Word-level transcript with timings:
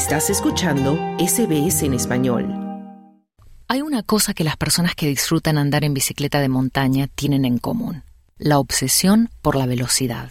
Estás 0.00 0.30
escuchando 0.30 0.98
SBS 1.18 1.82
en 1.82 1.92
español. 1.92 2.48
Hay 3.68 3.82
una 3.82 4.02
cosa 4.02 4.32
que 4.32 4.44
las 4.44 4.56
personas 4.56 4.94
que 4.94 5.06
disfrutan 5.06 5.58
andar 5.58 5.84
en 5.84 5.92
bicicleta 5.92 6.40
de 6.40 6.48
montaña 6.48 7.06
tienen 7.06 7.44
en 7.44 7.58
común, 7.58 8.02
la 8.38 8.58
obsesión 8.58 9.28
por 9.42 9.56
la 9.56 9.66
velocidad. 9.66 10.30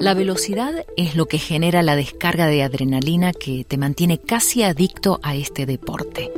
La 0.00 0.14
velocidad 0.14 0.84
es 0.96 1.14
lo 1.14 1.26
que 1.26 1.38
genera 1.38 1.84
la 1.84 1.94
descarga 1.94 2.48
de 2.48 2.64
adrenalina 2.64 3.32
que 3.32 3.62
te 3.62 3.78
mantiene 3.78 4.18
casi 4.18 4.64
adicto 4.64 5.20
a 5.22 5.36
este 5.36 5.66
deporte. 5.66 6.32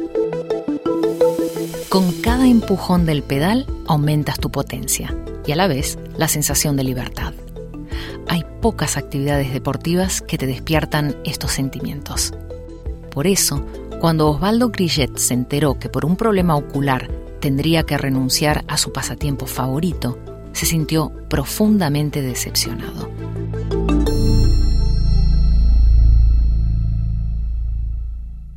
Con 1.89 2.13
cada 2.21 2.47
empujón 2.47 3.07
del 3.07 3.23
pedal 3.23 3.67
aumentas 3.87 4.39
tu 4.39 4.51
potencia 4.51 5.17
y 5.47 5.53
a 5.53 5.57
la 5.57 5.67
vez 5.67 5.99
la 6.19 6.29
sensación 6.29 6.77
de 6.77 6.85
libertad. 6.85 7.33
Hay 8.29 8.45
pocas 8.61 8.97
actividades 8.97 9.53
deportivas 9.53 10.21
que 10.21 10.39
te 10.39 10.47
despiertan 10.47 11.17
estos 11.25 11.53
sentimientos. 11.53 12.33
Por 13.11 13.27
eso, 13.27 13.65
cuando 14.01 14.29
Osvaldo 14.29 14.71
Grillet 14.71 15.17
se 15.17 15.35
enteró 15.35 15.79
que 15.79 15.89
por 15.89 16.05
un 16.05 16.17
problema 16.17 16.57
ocular 16.57 17.11
tendría 17.41 17.85
que 17.85 17.97
renunciar 17.97 18.65
a 18.69 18.77
su 18.77 18.93
pasatiempo 18.93 19.47
favorito, 19.47 20.19
se 20.53 20.67
sintió 20.67 21.13
profundamente 21.29 22.23
decepcionado. 22.23 23.11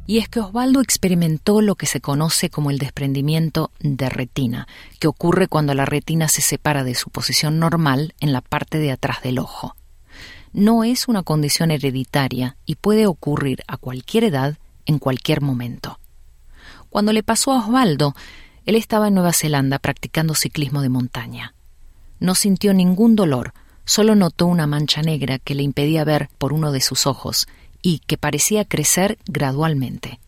Y 0.10 0.18
es 0.18 0.28
que 0.28 0.40
Osvaldo 0.40 0.82
experimentó 0.82 1.62
lo 1.62 1.76
que 1.76 1.86
se 1.86 2.02
conoce 2.02 2.50
como 2.50 2.72
el 2.72 2.80
desprendimiento 2.80 3.70
de 3.80 4.10
retina, 4.10 4.68
que 5.00 5.08
ocurre 5.08 5.48
cuando 5.48 5.76
la 5.76 5.86
retina 5.86 6.28
se 6.30 6.42
separa 6.42 6.84
de 6.84 6.96
su 6.96 7.12
posición 7.12 7.60
normal 7.60 8.16
en 8.20 8.34
la 8.34 8.42
parte 8.42 8.80
de 8.80 8.92
atrás 8.92 9.22
del 9.22 9.38
ojo. 9.38 9.76
No 10.52 10.84
es 10.84 11.08
una 11.08 11.22
condición 11.22 11.70
hereditaria 11.70 12.58
y 12.66 12.74
puede 12.74 13.06
ocurrir 13.06 13.62
a 13.68 13.78
cualquier 13.78 14.24
edad, 14.24 14.58
en 14.88 14.98
cualquier 14.98 15.42
momento. 15.42 16.00
Cuando 16.90 17.14
le 17.14 17.22
pasó 17.22 17.52
a 17.52 17.60
Osvaldo, 17.60 18.16
él 18.66 18.74
estaba 18.74 19.10
en 19.10 19.14
Nueva 19.14 19.32
Zelanda 19.32 19.78
practicando 19.78 20.34
ciclismo 20.34 20.82
de 20.82 20.90
montaña. 20.90 21.54
No 22.20 22.34
sintió 22.34 22.74
ningún 22.74 23.16
dolor, 23.16 23.54
solo 23.86 24.16
notó 24.16 24.48
una 24.48 24.66
mancha 24.66 25.04
negra 25.04 25.38
que 25.38 25.54
le 25.54 25.62
impedía 25.62 26.04
ver 26.04 26.30
por 26.40 26.52
uno 26.52 26.72
de 26.72 26.82
sus 26.82 27.06
ojos 27.06 27.48
y 27.82 28.00
que 28.00 28.18
parecía 28.18 28.66
crecer 28.66 29.18
gradualmente. 29.28 30.20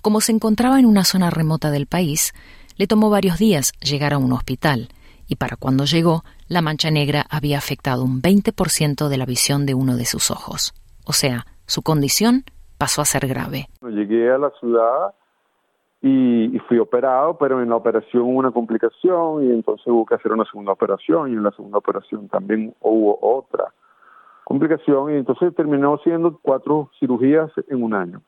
Como 0.00 0.20
se 0.20 0.32
encontraba 0.32 0.78
en 0.78 0.86
una 0.86 1.04
zona 1.04 1.30
remota 1.30 1.70
del 1.70 1.86
país, 1.86 2.32
le 2.76 2.86
tomó 2.86 3.10
varios 3.10 3.38
días 3.38 3.72
llegar 3.80 4.14
a 4.14 4.18
un 4.18 4.32
hospital, 4.32 4.88
y 5.28 5.36
para 5.36 5.56
cuando 5.56 5.84
llegó, 5.84 6.24
la 6.48 6.62
mancha 6.62 6.90
negra 6.90 7.24
había 7.30 7.58
afectado 7.58 8.02
un 8.02 8.20
20% 8.20 9.08
de 9.08 9.16
la 9.16 9.26
visión 9.26 9.64
de 9.66 9.74
uno 9.74 9.96
de 9.96 10.04
sus 10.04 10.30
ojos. 10.30 10.74
O 11.06 11.12
sea, 11.12 11.46
su 11.66 11.82
condición 11.82 12.44
pasó 12.78 13.02
a 13.02 13.04
ser 13.04 13.28
grave. 13.28 13.68
Llegué 13.82 14.32
a 14.32 14.38
la 14.38 14.50
ciudad 14.58 15.14
y, 16.02 16.58
fui 16.66 16.78
operado, 16.78 17.36
pero 17.36 17.62
en 17.62 17.68
la 17.68 17.76
operación 17.76 18.22
hubo 18.22 18.38
una 18.38 18.50
complicación 18.50 19.44
y 19.44 19.52
entonces 19.52 19.86
hubo 19.86 20.06
que 20.06 20.14
hacer 20.14 20.32
una 20.32 20.44
segunda 20.46 20.72
operación 20.72 21.30
y 21.30 21.34
en 21.34 21.42
la 21.42 21.50
segunda 21.52 21.78
operación 21.78 22.28
también 22.28 22.74
hubo 22.80 23.18
otra 23.20 23.72
complicación 24.50 25.14
y 25.14 25.16
entonces 25.16 25.54
terminó 25.54 25.96
siendo 25.98 26.36
cuatro 26.42 26.90
cirugías 26.98 27.52
en 27.68 27.84
un 27.84 27.94
año, 27.94 28.20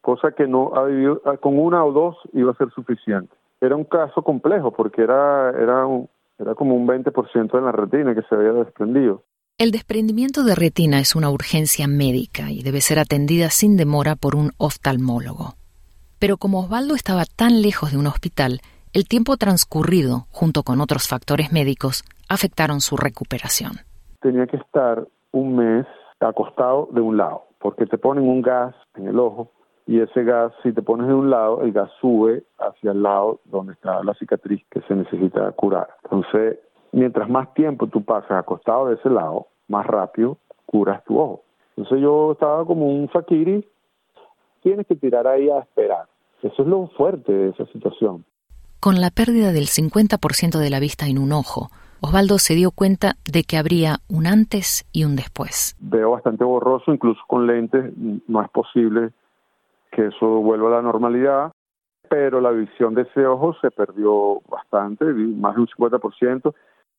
cosa 0.00 0.32
que 0.32 0.48
no 0.48 0.74
ha 0.74 0.84
vivido, 0.86 1.22
ah, 1.26 1.36
con 1.36 1.56
una 1.56 1.84
o 1.84 1.92
dos 1.92 2.16
iba 2.32 2.50
a 2.50 2.56
ser 2.56 2.70
suficiente. 2.70 3.32
Era 3.60 3.76
un 3.76 3.84
caso 3.84 4.22
complejo 4.22 4.72
porque 4.72 5.02
era, 5.02 5.50
era, 5.50 5.86
era 6.40 6.56
como 6.56 6.74
un 6.74 6.88
20% 6.88 7.52
de 7.52 7.60
la 7.60 7.70
retina 7.70 8.16
que 8.16 8.22
se 8.22 8.34
había 8.34 8.52
desprendido. 8.52 9.22
El 9.56 9.70
desprendimiento 9.70 10.42
de 10.42 10.56
retina 10.56 10.98
es 10.98 11.14
una 11.14 11.30
urgencia 11.30 11.86
médica 11.86 12.50
y 12.50 12.64
debe 12.64 12.80
ser 12.80 12.98
atendida 12.98 13.48
sin 13.50 13.76
demora 13.76 14.16
por 14.16 14.34
un 14.34 14.50
oftalmólogo. 14.58 15.54
Pero 16.18 16.36
como 16.36 16.62
Osvaldo 16.64 16.96
estaba 16.96 17.26
tan 17.26 17.62
lejos 17.62 17.92
de 17.92 17.98
un 17.98 18.08
hospital, 18.08 18.58
el 18.92 19.06
tiempo 19.06 19.36
transcurrido, 19.36 20.26
junto 20.32 20.64
con 20.64 20.80
otros 20.80 21.06
factores 21.06 21.52
médicos, 21.52 22.02
afectaron 22.28 22.80
su 22.80 22.96
recuperación. 22.96 23.74
Tenía 24.20 24.48
que 24.48 24.56
estar 24.56 25.06
un 25.34 25.56
mes 25.56 25.86
acostado 26.20 26.88
de 26.92 27.00
un 27.00 27.16
lado, 27.16 27.44
porque 27.58 27.86
te 27.86 27.98
ponen 27.98 28.26
un 28.26 28.40
gas 28.40 28.74
en 28.94 29.08
el 29.08 29.18
ojo 29.18 29.50
y 29.86 30.00
ese 30.00 30.24
gas, 30.24 30.52
si 30.62 30.72
te 30.72 30.80
pones 30.80 31.08
de 31.08 31.14
un 31.14 31.28
lado, 31.28 31.60
el 31.60 31.72
gas 31.72 31.90
sube 32.00 32.44
hacia 32.58 32.92
el 32.92 33.02
lado 33.02 33.40
donde 33.44 33.74
está 33.74 34.02
la 34.02 34.14
cicatriz 34.14 34.64
que 34.70 34.80
se 34.82 34.94
necesita 34.94 35.50
curar. 35.52 35.88
Entonces, 36.04 36.58
mientras 36.92 37.28
más 37.28 37.52
tiempo 37.52 37.86
tú 37.88 38.02
pasas 38.02 38.30
acostado 38.30 38.88
de 38.88 38.94
ese 38.94 39.10
lado, 39.10 39.48
más 39.68 39.86
rápido 39.86 40.38
curas 40.64 41.04
tu 41.04 41.18
ojo. 41.18 41.42
Entonces 41.76 42.00
yo 42.00 42.32
estaba 42.32 42.64
como 42.64 42.86
un 42.86 43.08
fakiri, 43.08 43.68
tienes 44.62 44.86
que 44.86 44.96
tirar 44.96 45.26
ahí 45.26 45.50
a 45.50 45.58
esperar. 45.58 46.06
Eso 46.42 46.62
es 46.62 46.68
lo 46.68 46.86
fuerte 46.96 47.32
de 47.32 47.48
esa 47.50 47.66
situación. 47.66 48.24
Con 48.80 49.00
la 49.00 49.10
pérdida 49.10 49.52
del 49.52 49.66
50% 49.66 50.58
de 50.58 50.70
la 50.70 50.78
vista 50.78 51.06
en 51.06 51.18
un 51.18 51.32
ojo, 51.32 51.70
Osvaldo 52.00 52.38
se 52.38 52.54
dio 52.54 52.70
cuenta 52.70 53.14
de 53.30 53.42
que 53.44 53.56
habría 53.56 53.96
un 54.08 54.26
antes 54.26 54.86
y 54.92 55.04
un 55.04 55.16
después. 55.16 55.76
Veo 55.80 56.12
bastante 56.12 56.44
borroso, 56.44 56.92
incluso 56.92 57.20
con 57.26 57.46
lentes, 57.46 57.92
no 58.28 58.42
es 58.42 58.50
posible 58.50 59.10
que 59.90 60.08
eso 60.08 60.26
vuelva 60.26 60.68
a 60.68 60.76
la 60.76 60.82
normalidad, 60.82 61.52
pero 62.08 62.40
la 62.40 62.50
visión 62.50 62.94
de 62.94 63.02
ese 63.02 63.26
ojo 63.26 63.54
se 63.60 63.70
perdió 63.70 64.40
bastante, 64.48 65.04
más 65.04 65.54
de 65.54 65.62
un 65.62 65.68
50%. 65.68 66.54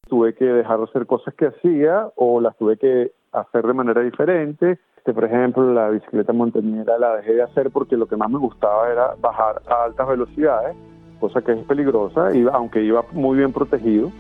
Tuve 0.08 0.34
que 0.36 0.46
dejar 0.46 0.78
de 0.78 0.84
hacer 0.86 1.06
cosas 1.06 1.34
que 1.34 1.48
hacía 1.48 2.10
o 2.16 2.40
las 2.40 2.56
tuve 2.58 2.78
que 2.78 3.12
hacer 3.32 3.66
de 3.66 3.74
manera 3.74 4.02
diferente. 4.02 4.80
Este, 4.98 5.14
por 5.14 5.26
ejemplo, 5.26 5.74
la 5.74 5.90
bicicleta 5.90 6.34
montañera 6.34 6.98
la 6.98 7.18
dejé 7.18 7.34
de 7.34 7.44
hacer 7.44 7.70
porque 7.72 7.98
lo 7.98 8.08
que 8.08 8.16
más 8.16 8.30
me 8.30 8.40
gustaba 8.40 8.92
era 8.92 9.16
bajar 9.20 9.62
a 9.68 9.84
altas 9.84 10.08
velocidades, 10.08 10.76
cosa 11.20 11.42
que 11.42 11.52
es 11.52 11.64
peligrosa, 11.66 12.36
y 12.36 12.46
aunque 12.52 12.84
iba 12.84 13.04
muy 13.12 13.38
bien 13.38 13.52
protegido 13.52 14.12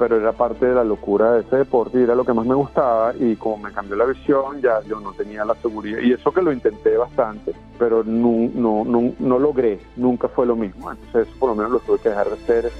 pero 0.00 0.16
era 0.16 0.32
parte 0.32 0.64
de 0.64 0.74
la 0.74 0.82
locura 0.82 1.34
de 1.34 1.40
ese 1.42 1.56
deporte 1.56 2.00
y 2.00 2.04
era 2.04 2.14
lo 2.14 2.24
que 2.24 2.32
más 2.32 2.46
me 2.46 2.54
gustaba 2.54 3.12
y 3.20 3.36
como 3.36 3.58
me 3.58 3.70
cambió 3.70 3.96
la 3.96 4.06
visión 4.06 4.58
ya 4.62 4.80
yo 4.88 4.98
no 4.98 5.12
tenía 5.12 5.44
la 5.44 5.54
seguridad 5.56 6.00
y 6.00 6.14
eso 6.14 6.32
que 6.32 6.40
lo 6.40 6.50
intenté 6.50 6.96
bastante 6.96 7.52
pero 7.78 8.02
no, 8.02 8.50
no, 8.54 8.84
no, 8.84 9.12
no 9.18 9.38
logré, 9.38 9.78
nunca 9.96 10.28
fue 10.28 10.46
lo 10.46 10.56
mismo, 10.56 10.90
entonces 10.90 11.28
eso 11.28 11.38
por 11.38 11.50
lo 11.50 11.54
menos 11.54 11.72
lo 11.72 11.78
tuve 11.80 11.98
que 11.98 12.08
dejar 12.08 12.28
de 12.28 12.34
hacer 12.34 12.72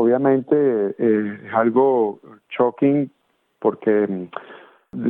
obviamente 0.00 0.54
eh, 0.98 1.40
es 1.46 1.54
algo 1.54 2.20
shocking 2.50 3.10
porque 3.58 4.06
mm, 4.08 4.28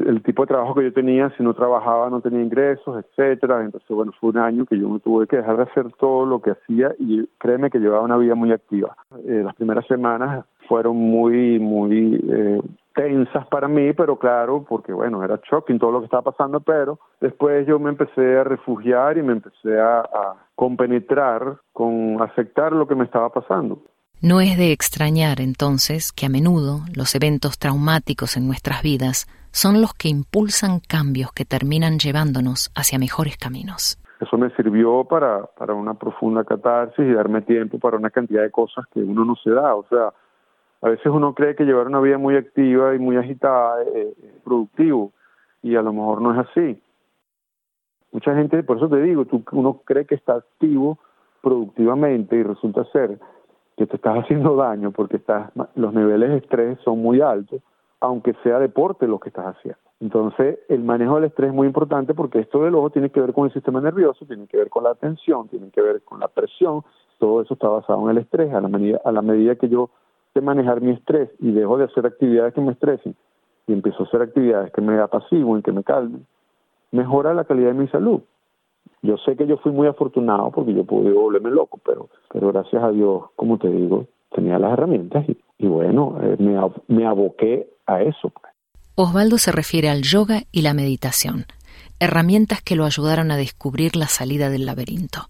el 0.09 0.23
tipo 0.23 0.43
de 0.43 0.49
trabajo 0.49 0.75
que 0.75 0.85
yo 0.85 0.93
tenía, 0.93 1.31
si 1.37 1.43
no 1.43 1.55
trabajaba 1.55 2.11
no 2.11 2.21
tenía 2.21 2.43
ingresos, 2.43 3.03
etcétera. 3.03 3.63
Entonces, 3.65 3.89
bueno, 3.89 4.13
fue 4.21 4.31
un 4.31 4.39
año 4.39 4.67
que 4.67 4.79
yo 4.79 4.89
me 4.89 5.01
tuve 5.01 5.27
que 5.27 5.39
dejar 5.39 5.57
de 5.57 5.63
hacer 5.63 5.91
todo 5.99 6.27
lo 6.27 6.41
que 6.43 6.51
hacía 6.51 6.95
y 6.99 7.27
créeme 7.39 7.71
que 7.71 7.79
llevaba 7.79 8.03
una 8.03 8.19
vida 8.19 8.35
muy 8.35 8.53
activa. 8.53 8.97
Eh, 9.27 9.43
las 9.45 9.55
primeras 9.55 9.87
semanas 9.87 10.45
fueron 10.69 10.97
muy, 10.97 11.59
muy 11.59 12.23
eh, 12.31 12.61
tensas 12.95 13.47
para 13.49 13.69
mí, 13.69 13.93
pero 13.95 14.19
claro, 14.19 14.65
porque 14.69 14.93
bueno, 14.93 15.25
era 15.25 15.41
shocking 15.51 15.79
todo 15.79 15.93
lo 15.93 16.01
que 16.01 16.05
estaba 16.07 16.31
pasando, 16.31 16.61
pero 16.61 16.99
después 17.21 17.67
yo 17.67 17.79
me 17.79 17.91
empecé 17.91 18.39
a 18.39 18.45
refugiar 18.45 19.17
y 19.17 19.23
me 19.23 19.33
empecé 19.33 19.81
a, 19.81 20.01
a 20.01 20.37
compenetrar 20.55 21.57
con 21.73 22.21
aceptar 22.21 22.73
lo 22.73 22.87
que 22.87 22.95
me 22.95 23.05
estaba 23.05 23.31
pasando. 23.31 23.81
No 24.23 24.43
es 24.43 24.59
de 24.59 24.71
extrañar 24.73 25.41
entonces 25.41 26.13
que 26.13 26.27
a 26.27 26.29
menudo 26.29 26.81
los 26.95 27.15
eventos 27.15 27.59
traumáticos 27.59 28.37
en 28.37 28.47
nuestras 28.47 28.83
vidas 28.83 29.27
son 29.51 29.81
los 29.81 29.95
que 29.95 30.11
impulsan 30.11 30.81
cambios 30.87 31.33
que 31.33 31.47
terminan 31.47 31.99
llevándonos 31.99 32.71
hacia 32.77 32.99
mejores 32.99 33.39
caminos. 33.39 33.97
Eso 34.21 34.37
me 34.37 34.51
sirvió 34.57 35.05
para, 35.05 35.47
para 35.57 35.73
una 35.73 35.95
profunda 35.95 36.45
catarsis 36.45 37.03
y 37.03 37.15
darme 37.15 37.41
tiempo 37.41 37.79
para 37.79 37.97
una 37.97 38.11
cantidad 38.11 38.43
de 38.43 38.51
cosas 38.51 38.85
que 38.93 39.01
uno 39.01 39.25
no 39.25 39.37
se 39.37 39.53
da. 39.53 39.75
O 39.75 39.87
sea, 39.89 40.13
a 40.83 40.89
veces 40.91 41.07
uno 41.07 41.33
cree 41.33 41.57
que 41.57 41.65
llevar 41.65 41.87
una 41.87 42.01
vida 42.01 42.19
muy 42.19 42.37
activa 42.37 42.95
y 42.95 42.99
muy 42.99 43.17
agitada 43.17 43.83
es, 43.85 44.15
productivo 44.45 45.13
y 45.63 45.77
a 45.77 45.81
lo 45.83 45.95
mejor 45.95 46.21
no 46.21 46.39
es 46.39 46.47
así. 46.47 46.83
Mucha 48.13 48.35
gente, 48.35 48.63
por 48.65 48.77
eso 48.77 48.91
te 48.91 49.01
digo, 49.01 49.25
tú, 49.25 49.43
uno 49.53 49.81
cree 49.83 50.05
que 50.05 50.17
está 50.17 50.35
activo 50.35 50.99
productivamente 51.41 52.37
y 52.37 52.43
resulta 52.43 52.85
ser 52.93 53.19
que 53.81 53.87
te 53.87 53.97
estás 53.97 54.19
haciendo 54.19 54.57
daño 54.57 54.91
porque 54.91 55.17
estás, 55.17 55.51
los 55.75 55.95
niveles 55.95 56.29
de 56.29 56.37
estrés 56.37 56.79
son 56.85 57.01
muy 57.01 57.23
altos, 57.23 57.63
aunque 57.99 58.35
sea 58.43 58.59
deporte 58.59 59.07
lo 59.07 59.19
que 59.19 59.31
estás 59.31 59.57
haciendo. 59.57 59.81
Entonces, 60.01 60.59
el 60.69 60.85
manejo 60.85 61.15
del 61.15 61.25
estrés 61.25 61.49
es 61.49 61.55
muy 61.55 61.67
importante 61.67 62.13
porque 62.13 62.41
esto 62.41 62.63
del 62.63 62.75
ojo 62.75 62.91
tiene 62.91 63.09
que 63.09 63.23
ver 63.23 63.33
con 63.33 63.47
el 63.47 63.55
sistema 63.55 63.81
nervioso, 63.81 64.27
tiene 64.27 64.47
que 64.49 64.59
ver 64.59 64.69
con 64.69 64.85
la 64.85 64.95
tensión, 64.97 65.49
tiene 65.49 65.71
que 65.71 65.81
ver 65.81 66.03
con 66.03 66.21
la 66.21 66.29
presión, 66.29 66.83
todo 67.19 67.41
eso 67.41 67.55
está 67.55 67.69
basado 67.69 68.05
en 68.05 68.19
el 68.19 68.23
estrés. 68.23 68.53
A 68.53 68.61
la 68.61 68.69
medida, 68.69 69.01
a 69.03 69.13
la 69.13 69.23
medida 69.23 69.55
que 69.55 69.71
yo 69.71 69.89
sé 70.35 70.43
manejar 70.43 70.83
mi 70.83 70.91
estrés 70.91 71.31
y 71.39 71.51
dejo 71.51 71.79
de 71.79 71.85
hacer 71.85 72.05
actividades 72.05 72.53
que 72.53 72.61
me 72.61 72.73
estresen 72.73 73.17
y 73.67 73.73
empiezo 73.73 74.03
a 74.03 74.07
hacer 74.07 74.21
actividades 74.21 74.71
que 74.75 74.83
me 74.83 74.95
y 74.95 75.63
que 75.63 75.73
me 75.73 75.85
calmen, 75.85 76.27
mejora 76.93 77.33
la 77.33 77.45
calidad 77.45 77.69
de 77.69 77.79
mi 77.79 77.89
salud. 77.89 78.21
Yo 79.03 79.17
sé 79.19 79.37
que 79.37 79.47
yo 79.47 79.57
fui 79.59 79.73
muy 79.73 79.87
afortunado 79.87 80.51
porque 80.51 80.75
yo 80.75 80.85
pude 80.85 81.11
volverme 81.13 81.51
loco, 81.51 81.81
pero, 81.85 82.09
pero 82.31 82.53
gracias 82.53 82.83
a 82.83 82.91
Dios, 82.91 83.25
como 83.35 83.59
te 83.59 83.69
digo, 83.69 84.07
tenía 84.31 84.59
las 84.59 84.73
herramientas 84.73 85.25
y, 85.59 85.67
bueno, 85.67 86.19
eh, 86.23 86.37
me, 86.39 86.59
me 86.89 87.07
aboqué 87.07 87.71
a 87.87 88.03
eso. 88.03 88.29
Pues. 88.29 88.53
Osvaldo 88.95 89.39
se 89.39 89.53
refiere 89.53 89.89
al 89.89 90.03
yoga 90.03 90.43
y 90.53 90.63
la 90.63 90.75
meditación, 90.75 91.47
herramientas 91.99 92.61
que 92.63 92.77
lo 92.77 92.85
ayudaron 92.85 93.31
a 93.31 93.37
descubrir 93.37 93.97
la 93.97 94.07
salida 94.07 94.51
del 94.51 94.67
laberinto. 94.67 95.29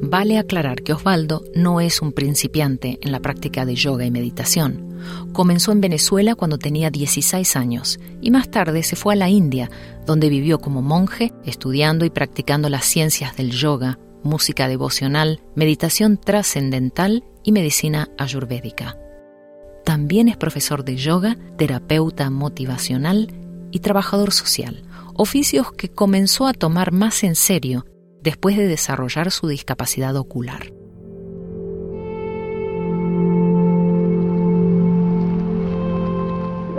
Vale 0.00 0.36
aclarar 0.36 0.82
que 0.82 0.92
Osvaldo 0.92 1.42
no 1.54 1.80
es 1.80 2.02
un 2.02 2.12
principiante 2.12 2.98
en 3.00 3.12
la 3.12 3.20
práctica 3.20 3.64
de 3.64 3.74
yoga 3.74 4.04
y 4.04 4.10
meditación. 4.10 4.98
Comenzó 5.32 5.72
en 5.72 5.80
Venezuela 5.80 6.34
cuando 6.34 6.58
tenía 6.58 6.90
16 6.90 7.56
años 7.56 7.98
y 8.20 8.30
más 8.30 8.50
tarde 8.50 8.82
se 8.82 8.94
fue 8.94 9.14
a 9.14 9.16
la 9.16 9.30
India, 9.30 9.70
donde 10.04 10.28
vivió 10.28 10.58
como 10.58 10.82
monje, 10.82 11.32
estudiando 11.44 12.04
y 12.04 12.10
practicando 12.10 12.68
las 12.68 12.84
ciencias 12.84 13.36
del 13.36 13.52
yoga, 13.52 13.98
música 14.22 14.68
devocional, 14.68 15.40
meditación 15.54 16.18
trascendental 16.18 17.24
y 17.42 17.52
medicina 17.52 18.10
ayurvédica. 18.18 18.98
También 19.84 20.28
es 20.28 20.36
profesor 20.36 20.84
de 20.84 20.96
yoga, 20.96 21.38
terapeuta 21.56 22.28
motivacional 22.28 23.32
y 23.70 23.78
trabajador 23.78 24.32
social, 24.32 24.82
oficios 25.14 25.72
que 25.72 25.88
comenzó 25.88 26.46
a 26.46 26.52
tomar 26.52 26.92
más 26.92 27.24
en 27.24 27.34
serio 27.34 27.86
después 28.26 28.56
de 28.56 28.66
desarrollar 28.66 29.30
su 29.30 29.46
discapacidad 29.46 30.16
ocular. 30.16 30.62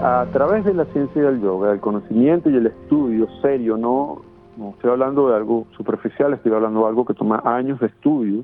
A 0.03 0.25
través 0.33 0.65
de 0.65 0.73
la 0.73 0.83
ciencia 0.87 1.21
del 1.21 1.39
yoga, 1.41 1.71
el 1.71 1.79
conocimiento 1.79 2.49
y 2.49 2.57
el 2.57 2.67
estudio 2.67 3.29
serio, 3.41 3.77
no, 3.77 4.23
estoy 4.71 4.91
hablando 4.91 5.29
de 5.29 5.37
algo 5.37 5.65
superficial, 5.77 6.33
estoy 6.33 6.51
hablando 6.51 6.81
de 6.81 6.87
algo 6.87 7.05
que 7.05 7.13
toma 7.13 7.41
años 7.45 7.79
de 7.79 7.87
estudio, 7.87 8.43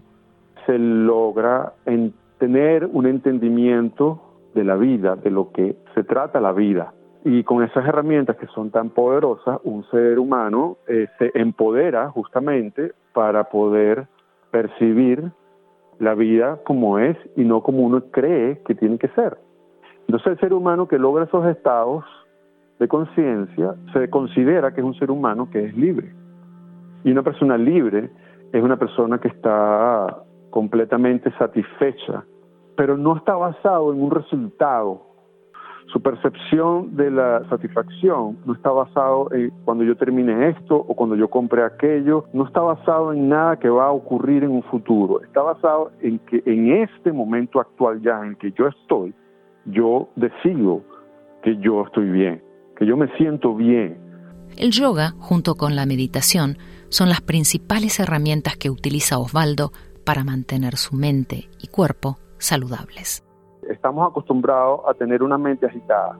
se 0.65 0.77
logra 0.79 1.73
en 1.85 2.13
tener 2.39 2.85
un 2.85 3.05
entendimiento 3.05 4.21
de 4.55 4.63
la 4.63 4.77
vida, 4.77 5.17
de 5.17 5.29
lo 5.29 5.51
que 5.51 5.75
se 5.93 6.05
trata 6.05 6.39
la 6.39 6.53
vida. 6.53 6.93
Y 7.25 7.43
con 7.43 7.63
esas 7.63 7.85
herramientas 7.85 8.35
que 8.35 8.47
son 8.47 8.69
tan 8.69 8.89
poderosas, 8.89 9.59
un 9.63 9.85
ser 9.89 10.19
humano 10.19 10.77
eh, 10.87 11.07
se 11.17 11.31
empodera 11.35 12.09
justamente 12.09 12.91
para 13.13 13.45
poder 13.45 14.07
percibir 14.51 15.31
la 15.99 16.15
vida 16.15 16.59
como 16.65 16.99
es 16.99 17.17
y 17.37 17.43
no 17.43 17.61
como 17.61 17.83
uno 17.83 18.03
cree 18.11 18.61
que 18.65 18.75
tiene 18.75 18.97
que 18.97 19.07
ser. 19.09 19.37
Entonces 20.01 20.33
el 20.33 20.39
ser 20.39 20.53
humano 20.53 20.87
que 20.87 20.99
logra 20.99 21.23
esos 21.23 21.45
estados 21.47 22.03
de 22.79 22.87
conciencia 22.89 23.75
se 23.93 24.09
considera 24.09 24.73
que 24.73 24.81
es 24.81 24.85
un 24.85 24.95
ser 24.95 25.09
humano 25.09 25.49
que 25.49 25.65
es 25.65 25.77
libre. 25.77 26.11
Y 27.05 27.11
una 27.11 27.23
persona 27.23 27.57
libre 27.57 28.09
es 28.51 28.61
una 28.61 28.77
persona 28.77 29.19
que 29.19 29.29
está 29.29 30.23
completamente 30.49 31.31
satisfecha, 31.37 32.25
pero 32.75 32.97
no 32.97 33.15
está 33.15 33.35
basado 33.35 33.93
en 33.93 34.01
un 34.01 34.11
resultado 34.11 35.12
su 35.93 36.01
percepción 36.01 36.95
de 36.95 37.11
la 37.11 37.47
satisfacción 37.49 38.39
no 38.45 38.53
está 38.53 38.71
basado 38.71 39.31
en 39.31 39.51
cuando 39.63 39.83
yo 39.83 39.95
termine 39.95 40.49
esto 40.49 40.75
o 40.75 40.95
cuando 40.95 41.15
yo 41.15 41.29
compre 41.29 41.63
aquello, 41.63 42.25
no 42.33 42.47
está 42.47 42.61
basado 42.61 43.13
en 43.13 43.29
nada 43.29 43.57
que 43.59 43.69
va 43.69 43.85
a 43.85 43.91
ocurrir 43.91 44.43
en 44.43 44.49
un 44.49 44.63
futuro, 44.63 45.21
está 45.21 45.43
basado 45.43 45.91
en 46.01 46.17
que 46.19 46.41
en 46.47 46.81
este 46.81 47.11
momento 47.11 47.59
actual 47.59 48.01
ya 48.01 48.19
en 48.25 48.35
que 48.35 48.51
yo 48.57 48.67
estoy, 48.67 49.13
yo 49.65 50.09
decido 50.15 50.81
que 51.43 51.57
yo 51.57 51.83
estoy 51.83 52.09
bien, 52.09 52.43
que 52.75 52.87
yo 52.87 52.97
me 52.97 53.07
siento 53.15 53.55
bien. 53.55 53.97
El 54.57 54.71
yoga, 54.71 55.11
junto 55.19 55.55
con 55.55 55.75
la 55.75 55.85
meditación, 55.85 56.57
son 56.89 57.09
las 57.09 57.21
principales 57.21 57.99
herramientas 57.99 58.57
que 58.57 58.71
utiliza 58.71 59.19
Osvaldo 59.19 59.71
para 60.03 60.23
mantener 60.23 60.75
su 60.77 60.95
mente 60.95 61.49
y 61.61 61.67
cuerpo 61.67 62.17
saludables 62.37 63.23
estamos 63.69 64.09
acostumbrados 64.09 64.81
a 64.87 64.93
tener 64.93 65.23
una 65.23 65.37
mente 65.37 65.65
agitada. 65.65 66.17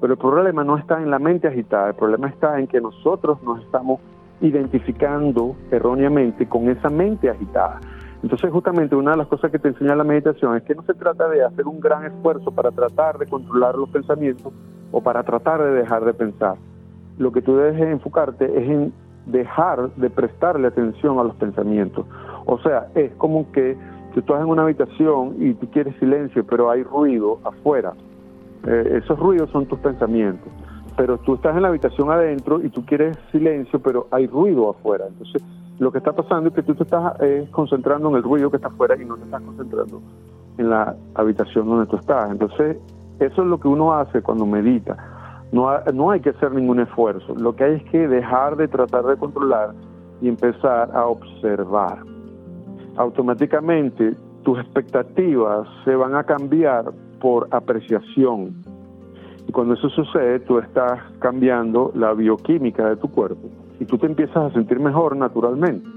Pero 0.00 0.14
el 0.14 0.18
problema 0.18 0.64
no 0.64 0.76
está 0.76 1.00
en 1.00 1.10
la 1.10 1.18
mente 1.18 1.48
agitada, 1.48 1.88
el 1.88 1.94
problema 1.94 2.28
está 2.28 2.58
en 2.58 2.66
que 2.66 2.80
nosotros 2.80 3.42
nos 3.42 3.62
estamos 3.62 4.00
identificando 4.40 5.56
erróneamente 5.70 6.46
con 6.46 6.68
esa 6.68 6.90
mente 6.90 7.30
agitada. 7.30 7.80
Entonces 8.22 8.50
justamente 8.50 8.96
una 8.96 9.12
de 9.12 9.18
las 9.18 9.26
cosas 9.28 9.50
que 9.50 9.58
te 9.58 9.68
enseña 9.68 9.94
la 9.94 10.04
meditación 10.04 10.56
es 10.56 10.62
que 10.62 10.74
no 10.74 10.82
se 10.82 10.94
trata 10.94 11.28
de 11.28 11.44
hacer 11.44 11.66
un 11.66 11.78
gran 11.78 12.04
esfuerzo 12.06 12.50
para 12.52 12.70
tratar 12.70 13.18
de 13.18 13.26
controlar 13.26 13.74
los 13.76 13.88
pensamientos 13.90 14.52
o 14.92 15.02
para 15.02 15.22
tratar 15.22 15.62
de 15.62 15.72
dejar 15.72 16.04
de 16.04 16.14
pensar. 16.14 16.56
Lo 17.18 17.32
que 17.32 17.42
tú 17.42 17.56
debes 17.56 17.80
enfocarte 17.80 18.44
es 18.44 18.68
en 18.68 18.92
dejar 19.26 19.90
de 19.96 20.10
prestarle 20.10 20.68
atención 20.68 21.18
a 21.18 21.24
los 21.24 21.34
pensamientos. 21.36 22.06
O 22.46 22.58
sea, 22.58 22.88
es 22.94 23.12
como 23.16 23.50
que 23.52 23.76
si 24.14 24.20
tú 24.20 24.32
estás 24.32 24.42
en 24.42 24.48
una 24.48 24.62
habitación 24.62 25.34
y 25.40 25.54
tú 25.54 25.68
quieres 25.70 25.96
silencio, 25.96 26.46
pero 26.46 26.70
hay 26.70 26.84
ruido 26.84 27.40
afuera, 27.42 27.94
eh, 28.64 29.00
esos 29.02 29.18
ruidos 29.18 29.50
son 29.50 29.66
tus 29.66 29.80
pensamientos. 29.80 30.48
Pero 30.96 31.18
tú 31.18 31.34
estás 31.34 31.56
en 31.56 31.62
la 31.62 31.68
habitación 31.68 32.12
adentro 32.12 32.60
y 32.60 32.68
tú 32.68 32.86
quieres 32.86 33.18
silencio, 33.32 33.80
pero 33.80 34.06
hay 34.12 34.28
ruido 34.28 34.70
afuera. 34.70 35.06
Entonces, 35.08 35.42
lo 35.80 35.90
que 35.90 35.98
está 35.98 36.12
pasando 36.12 36.50
es 36.50 36.54
que 36.54 36.62
tú 36.62 36.76
te 36.76 36.84
estás 36.84 37.20
eh, 37.20 37.48
concentrando 37.50 38.08
en 38.10 38.14
el 38.14 38.22
ruido 38.22 38.50
que 38.50 38.56
está 38.58 38.68
afuera 38.68 38.94
y 38.96 39.04
no 39.04 39.16
te 39.16 39.24
estás 39.24 39.42
concentrando 39.42 40.00
en 40.58 40.70
la 40.70 40.94
habitación 41.16 41.66
donde 41.66 41.86
tú 41.86 41.96
estás. 41.96 42.30
Entonces, 42.30 42.76
eso 43.18 43.42
es 43.42 43.48
lo 43.48 43.58
que 43.58 43.66
uno 43.66 43.94
hace 43.94 44.22
cuando 44.22 44.46
medita. 44.46 44.96
No, 45.50 45.76
no 45.92 46.12
hay 46.12 46.20
que 46.20 46.30
hacer 46.30 46.52
ningún 46.52 46.78
esfuerzo. 46.78 47.34
Lo 47.34 47.56
que 47.56 47.64
hay 47.64 47.74
es 47.74 47.84
que 47.90 48.06
dejar 48.06 48.56
de 48.56 48.68
tratar 48.68 49.04
de 49.06 49.16
controlar 49.16 49.70
y 50.20 50.28
empezar 50.28 50.90
a 50.94 51.06
observar 51.06 52.13
automáticamente 52.96 54.14
tus 54.42 54.58
expectativas 54.58 55.66
se 55.84 55.94
van 55.94 56.14
a 56.14 56.24
cambiar 56.24 56.92
por 57.20 57.48
apreciación. 57.50 58.54
Y 59.48 59.52
cuando 59.52 59.74
eso 59.74 59.88
sucede, 59.90 60.40
tú 60.40 60.58
estás 60.58 61.00
cambiando 61.18 61.90
la 61.94 62.12
bioquímica 62.12 62.88
de 62.88 62.96
tu 62.96 63.08
cuerpo 63.08 63.48
y 63.80 63.84
tú 63.84 63.98
te 63.98 64.06
empiezas 64.06 64.36
a 64.36 64.50
sentir 64.52 64.78
mejor 64.78 65.16
naturalmente. 65.16 65.88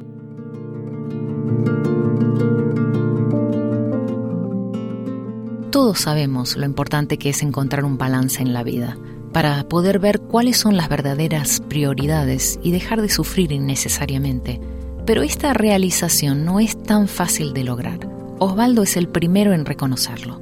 Todos 5.72 6.00
sabemos 6.00 6.58
lo 6.58 6.66
importante 6.66 7.18
que 7.18 7.30
es 7.30 7.44
encontrar 7.44 7.86
un 7.86 7.98
balance 7.98 8.42
en 8.42 8.54
la 8.54 8.64
vida 8.64 8.98
para 9.32 9.64
poder 9.66 10.00
ver 10.00 10.22
cuáles 10.22 10.58
son 10.58 10.76
las 10.76 10.90
verdaderas 10.90 11.62
prioridades 11.62 12.60
y 12.64 12.72
dejar 12.72 13.02
de 13.02 13.10
sufrir 13.10 13.52
innecesariamente 13.52 14.60
pero 15.08 15.22
esta 15.22 15.54
realización 15.54 16.44
no 16.44 16.60
es 16.60 16.84
tan 16.84 17.08
fácil 17.08 17.54
de 17.54 17.64
lograr. 17.64 18.00
Osvaldo 18.40 18.84
es 18.84 18.98
el 18.98 19.08
primero 19.08 19.54
en 19.54 19.66
reconocerlo. 19.66 20.42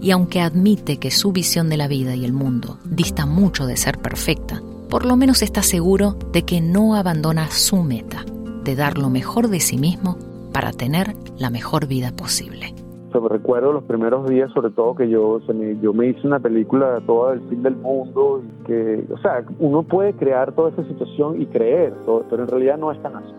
Y 0.00 0.10
aunque 0.10 0.40
admite 0.40 0.98
que 0.98 1.12
su 1.12 1.30
visión 1.30 1.68
de 1.68 1.76
la 1.76 1.86
vida 1.86 2.16
y 2.16 2.24
el 2.24 2.32
mundo 2.32 2.78
dista 2.84 3.24
mucho 3.24 3.66
de 3.66 3.76
ser 3.76 3.98
perfecta, 3.98 4.60
por 4.90 5.06
lo 5.06 5.14
menos 5.14 5.42
está 5.42 5.62
seguro 5.62 6.16
de 6.32 6.42
que 6.42 6.60
no 6.60 6.96
abandona 6.96 7.52
su 7.52 7.84
meta, 7.84 8.24
de 8.64 8.74
dar 8.74 8.98
lo 8.98 9.10
mejor 9.10 9.46
de 9.46 9.60
sí 9.60 9.78
mismo 9.78 10.16
para 10.52 10.72
tener 10.72 11.14
la 11.38 11.50
mejor 11.50 11.86
vida 11.86 12.10
posible. 12.10 12.74
recuerdo 13.12 13.72
los 13.72 13.84
primeros 13.84 14.28
días, 14.28 14.50
sobre 14.52 14.70
todo 14.70 14.96
que 14.96 15.08
yo, 15.08 15.38
yo 15.80 15.92
me 15.92 16.08
hice 16.08 16.26
una 16.26 16.40
película 16.40 17.00
toda 17.06 17.30
del 17.30 17.48
fin 17.48 17.62
del 17.62 17.76
mundo, 17.76 18.42
y 18.42 18.64
que, 18.64 19.04
o 19.12 19.18
sea, 19.18 19.44
uno 19.60 19.84
puede 19.84 20.14
crear 20.14 20.52
toda 20.52 20.70
esa 20.70 20.82
situación 20.88 21.40
y 21.40 21.46
creer, 21.46 21.94
pero 22.28 22.42
en 22.42 22.48
realidad 22.48 22.76
no 22.76 22.90
es 22.90 23.00
tan 23.02 23.14
así. 23.14 23.32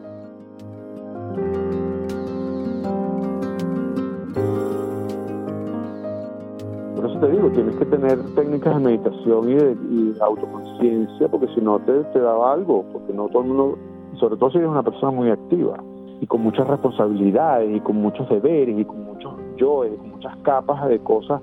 Te 7.22 7.30
digo, 7.30 7.50
tienes 7.52 7.76
que 7.76 7.86
tener 7.86 8.18
técnicas 8.34 8.76
de 8.76 8.84
meditación 8.84 9.50
y 9.50 9.54
de, 9.54 10.16
autoconciencia, 10.22 11.28
porque 11.28 11.48
si 11.54 11.62
no 11.62 11.78
te, 11.80 12.04
te 12.06 12.20
da 12.20 12.52
algo, 12.52 12.84
porque 12.92 13.14
no 13.14 13.28
todo 13.30 13.44
el 13.44 13.48
mundo, 13.50 13.78
sobre 14.20 14.38
todo 14.38 14.50
si 14.50 14.58
eres 14.58 14.70
una 14.70 14.82
persona 14.82 15.12
muy 15.12 15.30
activa 15.30 15.78
y 16.20 16.26
con 16.26 16.42
muchas 16.42 16.68
responsabilidades 16.68 17.76
y 17.76 17.80
con 17.82 17.98
muchos 17.98 18.28
deberes 18.28 18.78
y 18.78 18.86
con 18.86 19.06
muchos 19.06 19.36
yo, 19.56 19.86
y 19.86 19.96
con 19.98 20.10
muchas 20.10 20.36
capas 20.38 20.88
de 20.88 20.98
cosas, 21.00 21.42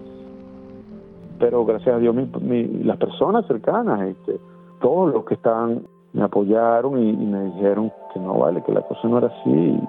pero 1.39 1.65
gracias 1.65 1.95
a 1.95 1.99
Dios 1.99 2.17
las 2.83 2.97
personas 2.97 3.47
cercanas, 3.47 4.01
este, 4.01 4.41
todos 4.81 5.15
los 5.15 5.25
que 5.27 5.35
estaban 5.35 5.83
me 6.13 6.25
apoyaron 6.25 7.01
y, 7.01 7.11
y, 7.11 7.27
me 7.27 7.45
dijeron 7.45 7.93
que 8.13 8.19
no 8.19 8.35
vale, 8.35 8.65
que 8.65 8.73
la 8.73 8.83
cosa 8.83 9.07
no 9.07 9.19
era 9.19 9.29
así. 9.29 9.81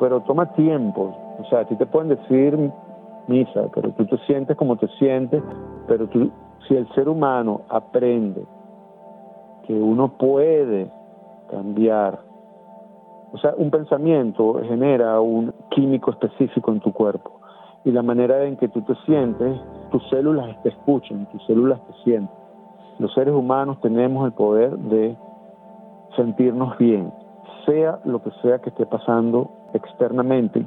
Pero 0.00 0.20
toma 0.22 0.46
tiempo, 0.54 1.14
o 1.38 1.44
sea, 1.48 1.60
a 1.60 1.64
ti 1.66 1.76
te 1.76 1.86
pueden 1.86 2.08
decir 2.08 2.72
misa, 3.28 3.68
pero 3.74 3.92
tú 3.92 4.06
te 4.06 4.18
sientes 4.26 4.56
como 4.56 4.76
te 4.76 4.88
sientes, 4.98 5.42
pero 5.86 6.06
tú, 6.08 6.30
si 6.66 6.74
el 6.76 6.88
ser 6.94 7.08
humano 7.08 7.62
aprende 7.68 8.44
que 9.66 9.74
uno 9.74 10.08
puede 10.16 10.90
cambiar 11.50 12.20
O 13.32 13.38
sea, 13.38 13.54
un 13.56 13.70
pensamiento 13.70 14.60
genera 14.68 15.20
un 15.20 15.52
químico 15.70 16.10
específico 16.10 16.72
en 16.72 16.80
tu 16.80 16.92
cuerpo 16.92 17.40
y 17.84 17.92
la 17.92 18.02
manera 18.02 18.44
en 18.44 18.56
que 18.56 18.68
tú 18.68 18.82
te 18.82 18.94
sientes, 19.06 19.60
tus 19.90 20.02
células 20.08 20.60
te 20.62 20.70
escuchan, 20.70 21.26
tus 21.30 21.44
células 21.46 21.80
te 21.86 21.92
sienten. 22.04 22.34
Los 22.98 23.12
seres 23.14 23.34
humanos 23.34 23.80
tenemos 23.80 24.26
el 24.26 24.32
poder 24.32 24.76
de 24.76 25.16
sentirnos 26.16 26.76
bien, 26.78 27.12
sea 27.64 28.00
lo 28.04 28.22
que 28.22 28.30
sea 28.42 28.58
que 28.58 28.70
esté 28.70 28.86
pasando 28.86 29.50
externamente. 29.74 30.64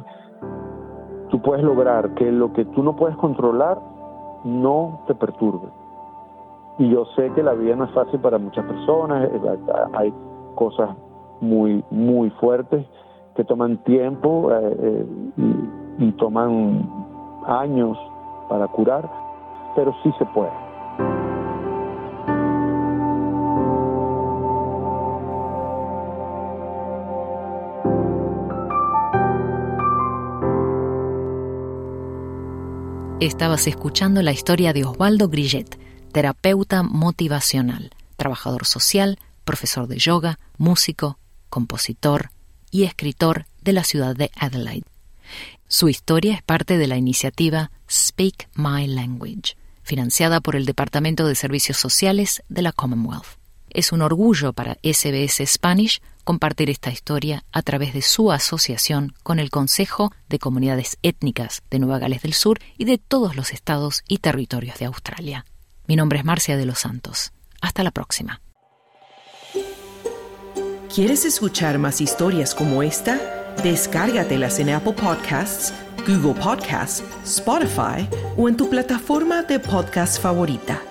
Tú 1.30 1.42
puedes 1.42 1.64
lograr 1.64 2.14
que 2.16 2.32
lo 2.32 2.54
que 2.54 2.66
tú 2.66 2.84
no 2.84 2.96
puedes 2.96 3.16
controlar 3.18 3.80
no 4.44 5.02
te 5.08 5.16
perturbe. 5.16 5.68
Y 6.80 6.90
yo 6.90 7.06
sé 7.16 7.32
que 7.34 7.44
la 7.44 7.54
vida 7.54 7.76
no 7.76 7.86
es 7.86 7.92
fácil 7.92 8.20
para 8.20 8.38
muchas 8.38 8.66
personas, 8.66 9.30
eh, 9.32 9.58
hay 9.94 10.14
cosas 10.56 10.90
muy, 11.42 11.84
muy 11.92 12.30
fuertes 12.32 12.86
que 13.36 13.44
toman 13.44 13.78
tiempo 13.84 14.52
eh, 14.52 14.78
eh, 14.82 15.06
y, 16.00 16.12
toman 16.14 16.90
años 17.46 17.98
para 18.50 18.68
curar, 18.68 19.10
pero 19.76 19.94
sí 20.04 20.12
se 20.18 20.26
puede. 20.28 20.69
Estabas 33.20 33.68
escuchando 33.68 34.22
la 34.22 34.32
historia 34.32 34.72
de 34.72 34.86
Osvaldo 34.86 35.28
Grillet, 35.28 35.78
terapeuta 36.14 36.84
motivacional, 36.84 37.92
trabajador 38.16 38.66
social, 38.66 39.20
profesor 39.44 39.88
de 39.88 39.98
yoga, 39.98 40.40
músico, 40.58 41.20
compositor 41.50 42.30
y 42.72 42.84
escritor 42.84 43.46
de 43.62 43.74
la 43.74 43.84
ciudad 43.84 44.16
de 44.16 44.32
Adelaide. 44.38 44.86
Su 45.68 45.90
historia 45.90 46.34
es 46.34 46.44
parte 46.44 46.78
de 46.78 46.88
la 46.88 46.96
iniciativa 46.96 47.72
Speak 47.92 48.48
My 48.56 48.88
Language, 48.88 49.58
financiada 49.84 50.40
por 50.40 50.56
el 50.56 50.66
Departamento 50.66 51.28
de 51.28 51.36
Servicios 51.36 51.76
Sociales 51.76 52.42
de 52.48 52.62
la 52.62 52.72
Commonwealth. 52.72 53.38
Es 53.72 53.92
un 53.92 54.02
orgullo 54.02 54.54
para 54.54 54.78
SBS 54.84 55.46
Spanish 55.46 56.02
compartir 56.24 56.70
esta 56.70 56.92
historia 56.92 57.44
a 57.52 57.62
través 57.62 57.94
de 57.94 58.02
su 58.02 58.32
asociación 58.32 59.14
con 59.24 59.40
el 59.40 59.52
Consejo 59.52 60.12
de 60.28 60.40
Comunidades 60.40 60.98
Étnicas 61.04 61.62
de 61.70 61.80
Nueva 61.80 62.00
Gales 62.00 62.24
del 62.24 62.34
Sur 62.34 62.60
y 62.78 62.86
de 62.86 62.98
todos 62.98 63.36
los 63.36 63.52
estados 63.52 64.04
y 64.08 64.20
territorios 64.20 64.80
de 64.80 64.86
Australia. 64.86 65.46
Mi 65.88 65.96
nombre 65.96 66.20
es 66.20 66.26
Marcia 66.26 66.58
de 66.58 66.66
los 66.66 66.80
Santos. 66.80 67.32
Hasta 67.62 67.84
la 67.84 67.92
próxima. 67.92 68.42
¿Quieres 70.94 71.26
escuchar 71.26 71.78
más 71.78 72.02
historias 72.02 72.56
como 72.56 72.82
esta? 72.82 73.20
Descárgatelas 73.64 74.60
en 74.60 74.70
Apple 74.70 74.94
Podcasts, 74.94 75.74
Google 76.08 76.42
Podcasts, 76.42 77.04
Spotify 77.24 78.08
o 78.38 78.50
en 78.50 78.58
tu 78.58 78.70
plataforma 78.70 79.44
de 79.44 79.60
podcast 79.60 80.20
favorita. 80.22 80.82